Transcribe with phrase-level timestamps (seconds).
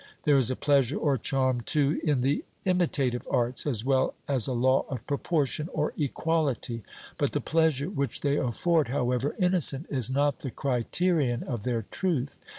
[0.23, 4.51] There is a pleasure or charm, too, in the imitative arts, as well as a
[4.53, 6.81] law of proportion or equality;
[7.19, 12.39] but the pleasure which they afford, however innocent, is not the criterion of their truth.